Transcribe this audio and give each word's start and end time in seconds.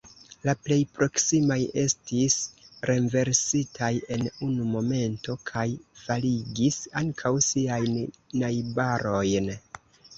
La 0.47 0.53
plej 0.67 0.77
proksimaj 0.99 1.57
estis 1.81 2.37
renversitaj 2.91 3.91
en 4.17 4.25
unu 4.49 4.67
momento 4.73 5.39
kaj 5.53 5.69
faligis 6.07 6.83
ankaŭ 7.07 7.37
siajn 7.53 8.05
najbarojn. 8.45 9.57